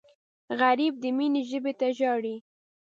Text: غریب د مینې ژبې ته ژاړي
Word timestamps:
غریب 0.59 0.93
د 0.99 1.05
مینې 1.17 1.41
ژبې 1.49 1.73
ته 1.79 1.87
ژاړي 1.97 2.35